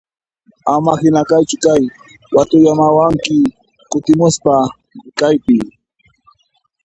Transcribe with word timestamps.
Ama 0.73 0.91
hinachu 1.01 1.55
kay, 1.63 1.83
watuyakamuwanki 2.35 3.37
kutimuspa 3.91 4.53
wayqiy! 5.19 5.65